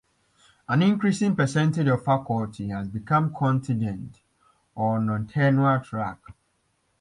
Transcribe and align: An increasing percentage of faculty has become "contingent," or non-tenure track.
An 0.67 0.81
increasing 0.81 1.35
percentage 1.35 1.85
of 1.85 2.03
faculty 2.03 2.69
has 2.69 2.87
become 2.89 3.31
"contingent," 3.35 4.19
or 4.73 4.99
non-tenure 4.99 5.79
track. 5.83 6.17